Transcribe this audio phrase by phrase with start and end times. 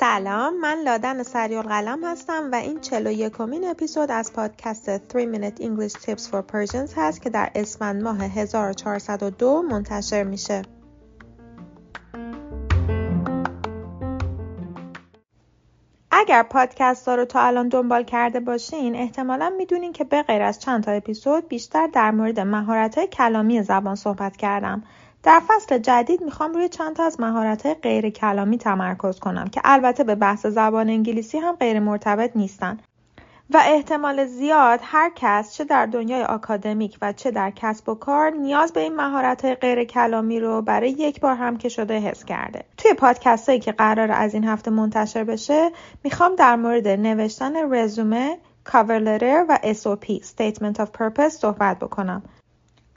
[0.00, 5.60] سلام من لادن سریال قلم هستم و این چلو یکمین اپیزود از پادکست 3 Minute
[5.60, 10.62] English Tips for Persians هست که در اسفند ماه 1402 منتشر میشه.
[16.10, 20.60] اگر پادکست ها رو تا الان دنبال کرده باشین احتمالا می‌دونین که به غیر از
[20.60, 24.82] چند تا اپیزود بیشتر در مورد مهارت های کلامی زبان صحبت کردم.
[25.26, 30.04] در فصل جدید می‌خوام روی چند تا از مهارت غیر کلامی تمرکز کنم که البته
[30.04, 32.78] به بحث زبان انگلیسی هم غیر مرتبط نیستن.
[33.50, 38.30] و احتمال زیاد هر کس چه در دنیای آکادمیک و چه در کسب و کار
[38.30, 42.64] نیاز به این مهارت غیر کلامی رو برای یک بار هم که شده حس کرده.
[42.76, 45.70] توی پادکست هایی که قرار از این هفته منتشر بشه
[46.04, 52.22] می‌خوام در مورد نوشتن رزومه کاور و SOP Statement of Purpose صحبت بکنم.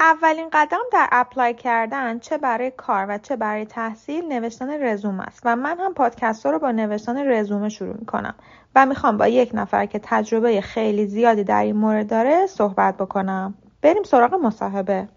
[0.00, 5.42] اولین قدم در اپلای کردن چه برای کار و چه برای تحصیل نوشتن رزومه است
[5.44, 8.34] و من هم پادکست رو با نوشتن رزومه شروع می‌کنم
[8.74, 13.54] و می‌خوام با یک نفر که تجربه خیلی زیادی در این مورد داره صحبت بکنم.
[13.82, 15.08] بریم سراغ مصاحبه.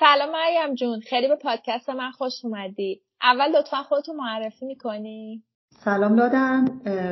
[0.00, 1.00] سلام مریم جون.
[1.00, 3.02] خیلی به پادکست من خوش اومدی.
[3.22, 5.42] اول لطفا خودتو معرفی می‌کنی؟
[5.84, 6.64] سلام دادم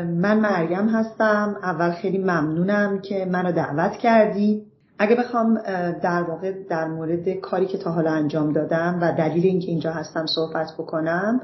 [0.05, 1.57] من مریم هستم.
[1.63, 4.70] اول خیلی ممنونم که منو دعوت کردی.
[5.03, 5.55] اگه بخوام
[6.03, 10.27] در واقع در مورد کاری که تا حالا انجام دادم و دلیل اینکه اینجا هستم
[10.27, 11.41] صحبت بکنم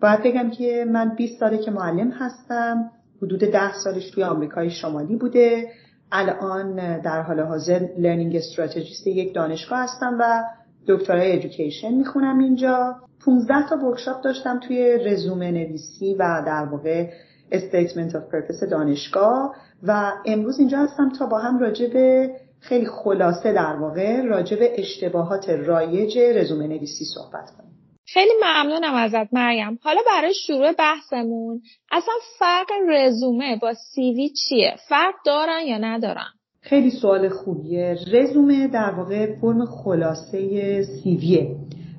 [0.00, 2.90] باید بگم که من 20 ساله که معلم هستم
[3.22, 5.68] حدود 10 سالش توی آمریکای شمالی بوده.
[6.12, 10.44] الان در حال حاضر learning strategist یک دانشگاه هستم و
[10.86, 12.96] دکترای education می‌خونم اینجا.
[13.24, 17.10] 15 تا ورکشاپ داشتم توی رزومه نویسی و در واقع
[17.52, 22.30] statement of purpose دانشگاه و امروز اینجا هستم تا با هم راجع به
[22.60, 27.70] خیلی خلاصه در واقع راجع به اشتباهات رایج رزومه نویسی صحبت کنیم.
[28.06, 29.78] خیلی ممنونم ازت مریم.
[29.82, 36.28] حالا برای شروع بحثمون اصلا فرق رزومه با سیوی چیه؟ فرق دارن یا ندارن؟
[36.60, 37.96] خیلی سوال خوبیه.
[38.12, 41.56] رزومه در واقع فرم خلاصه سیویه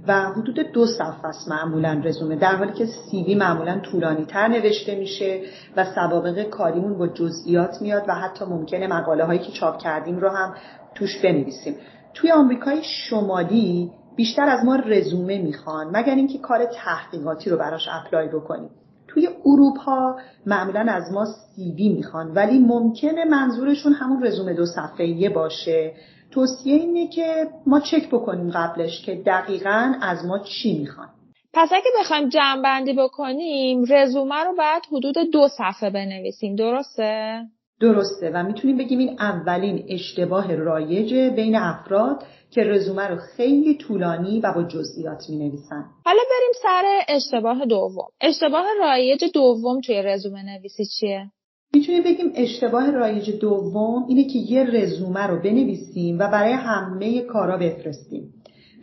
[0.07, 4.95] و حدود دو صفحه است معمولا رزومه در حالی که سیوی معمولا طولانی تر نوشته
[4.95, 5.41] میشه
[5.77, 10.29] و سوابق کاریمون با جزئیات میاد و حتی ممکنه مقاله هایی که چاپ کردیم رو
[10.29, 10.53] هم
[10.95, 11.75] توش بنویسیم.
[12.13, 18.27] توی آمریکای شمالی بیشتر از ما رزومه می‌خوان مگر اینکه کار تحقیقاتی رو براش اپلای
[18.27, 18.69] بکنیم.
[19.07, 25.93] توی اروپا معمولا از ما سیوی می‌خوان ولی ممکنه منظورشون همون رزومه دو صفحه‌ایه باشه
[26.31, 31.09] توصیه اینه که ما چک بکنیم قبلش که دقیقا از ما چی می‌خوان
[31.53, 37.41] پس اگه بخوایم جمع بندی بکنیم رزومه رو باید حدود دو صفحه بنویسیم درسته؟
[37.81, 44.41] درسته و می‌تونیم بگیم این اولین اشتباه رایجه بین افراد که رزومه رو خیلی طولانی
[44.41, 45.85] و با جزئیات می نویسن.
[46.05, 48.07] حالا بریم سر اشتباه دوم.
[48.21, 51.31] اشتباه رایج دوم توی رزومه نویسی چیه؟
[51.73, 57.57] می‌تونیم بگیم اشتباه رایج دوم اینه که یه رزومه رو بنویسیم و برای همه کارا
[57.57, 58.33] بفرستیم.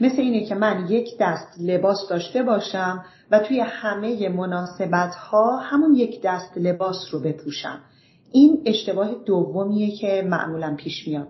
[0.00, 5.94] مثل اینه که من یک دست لباس داشته باشم و توی همه مناسبت ها همون
[5.94, 7.80] یک دست لباس رو بپوشم.
[8.32, 11.28] این اشتباه دومیه که معمولا پیش میاد.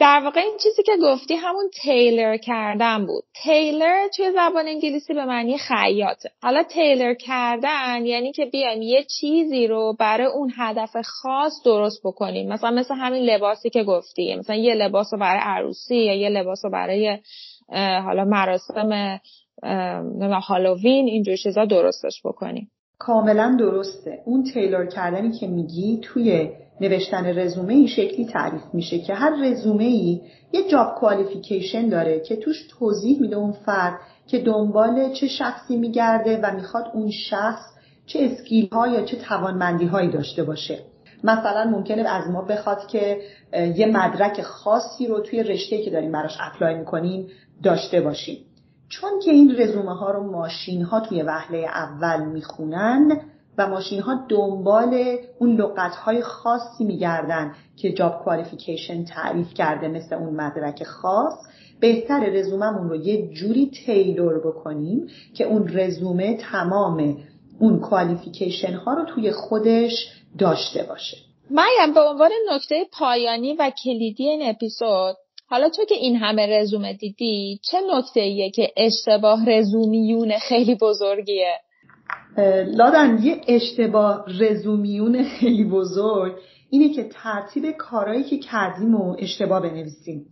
[0.00, 3.24] در واقع این چیزی که گفتی همون تیلر کردن بود.
[3.42, 6.30] تیلر توی زبان انگلیسی به معنی خیاطه.
[6.42, 12.52] حالا تیلر کردن یعنی که بیایم یه چیزی رو برای اون هدف خاص درست بکنیم.
[12.52, 14.34] مثلا مثل همین لباسی که گفتی.
[14.34, 17.18] مثلا یه لباس رو برای عروسی یا یه لباس رو برای
[18.04, 19.20] حالا مراسم
[20.48, 22.70] هالووین اینجور چیزا درستش بکنیم.
[23.00, 24.22] کاملا درسته.
[24.24, 26.50] اون تیلر کردنی که میگی توی
[26.80, 30.20] نوشتن رزومه این شکلی تعریف میشه که هر رزومه ای
[30.52, 36.40] یه جاب کوالیفیکیشن داره که توش توضیح میده اون فرد که دنبال چه شخصی میگرده
[36.42, 37.64] و می‌خواد اون شخص
[38.06, 40.78] چه اسکیل ها یا چه توانمندی هایی داشته باشه.
[41.24, 43.20] مثلا ممکنه از ما بخواد که
[43.76, 47.26] یه مدرک خاصی رو توی رشته که داریم براش apply می‌کنیم
[47.62, 48.38] داشته باشیم.
[48.90, 53.20] چون که این رزومه ها رو ماشین ها توی وهله اول می‌خونن
[53.58, 60.14] و ماشین ها دنبال اون لغت های خاصی میگردن که job qualification تعریف کرده مثل
[60.14, 61.34] اون مدرک خاص
[61.80, 67.16] بهتر رزوممون رو یه جوری tailor بکنیم که اون رزومه تمام
[67.58, 71.16] اون qualification ها رو توی خودش داشته باشه.
[71.50, 75.16] مریم به عنوان نکته پایانی و کلیدی این اپیزود
[75.50, 81.54] حالا تو که این همه رزومه دیدی چه نکته ایه که اشتباه رزومیون خیلی بزرگیه؟
[82.66, 86.36] لادن یه اشتباه رزومیون خیلی بزرگ
[86.70, 90.26] اینه که ترتیب کارهایی که کردیم و اشتباه بنویسیم.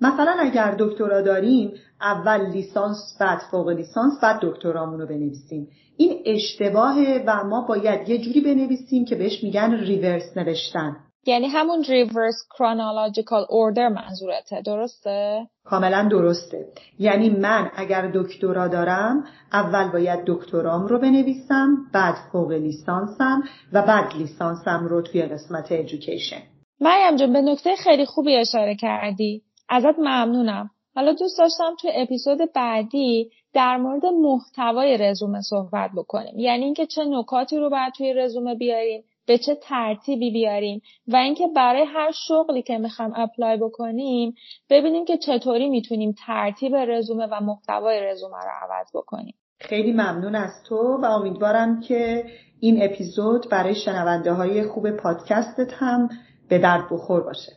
[0.00, 5.68] مثلا اگر دکترا داریم اول لیسانس بعد فوق لیسانس بعد دکترامون رو بنویسیم.
[5.96, 10.96] این اشتباهه و ما باید یه جوری بنویسیم که بهش میگن ریورس نوشتن.
[11.26, 14.62] یعنی همون ریورس کرونولوژیکال اوردر منظورته.
[14.62, 16.66] درسته؟ کاملا درسته.
[16.98, 23.42] یعنی من اگر دکترا دارم اول باید دکترام رو بنویسم بعد فوق لیسانسم
[23.72, 26.42] و بعد لیسانسم رو توی قسمت ایژوکیشن
[26.80, 29.42] مریم جان به نکته خیلی خوبی اشاره کردی.
[29.68, 30.70] ازت ممنونم.
[30.94, 36.38] حالا دوست داشتم توی اپیزود بعدی در مورد محتوای رزومه صحبت بکنیم.
[36.38, 39.04] یعنی اینکه چه نکاتی رو باید توی رزومه بیاریم.
[39.26, 44.34] به چه ترتیبی بیاریم و اینکه برای هر شغلی که می‌خوام اپلای بکنیم
[44.70, 49.34] ببینیم که چطوری می‌تونیم ترتیب رزومه و محتوای رزومه رو عوض بکنیم.
[49.60, 52.24] خیلی ممنون از تو و امیدوارم که
[52.60, 56.08] این اپیزود برای شنونده های خوب پادکستت هم
[56.48, 57.52] به درد بخور باشه.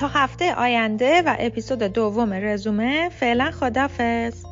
[0.00, 4.49] تا هفته آینده و اپیزود دوم رزومه فعلا خدافز